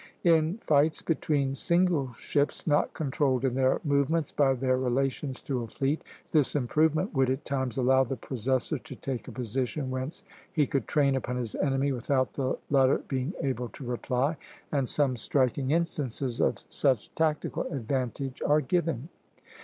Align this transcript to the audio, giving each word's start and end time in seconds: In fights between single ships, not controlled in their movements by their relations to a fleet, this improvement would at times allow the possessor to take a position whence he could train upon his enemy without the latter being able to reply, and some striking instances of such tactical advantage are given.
In 0.23 0.57
fights 0.57 1.03
between 1.03 1.53
single 1.53 2.13
ships, 2.13 2.65
not 2.65 2.91
controlled 2.95 3.45
in 3.45 3.53
their 3.53 3.79
movements 3.83 4.31
by 4.31 4.55
their 4.55 4.75
relations 4.75 5.39
to 5.41 5.61
a 5.61 5.67
fleet, 5.67 6.01
this 6.31 6.55
improvement 6.55 7.13
would 7.13 7.29
at 7.29 7.45
times 7.45 7.77
allow 7.77 8.03
the 8.03 8.15
possessor 8.17 8.79
to 8.79 8.95
take 8.95 9.27
a 9.27 9.31
position 9.31 9.91
whence 9.91 10.23
he 10.51 10.65
could 10.65 10.87
train 10.87 11.15
upon 11.15 11.35
his 11.37 11.53
enemy 11.53 11.91
without 11.91 12.33
the 12.33 12.57
latter 12.71 13.03
being 13.07 13.35
able 13.43 13.69
to 13.69 13.83
reply, 13.85 14.37
and 14.71 14.89
some 14.89 15.15
striking 15.17 15.69
instances 15.69 16.41
of 16.41 16.55
such 16.67 17.13
tactical 17.13 17.67
advantage 17.71 18.41
are 18.41 18.61
given. 18.61 19.09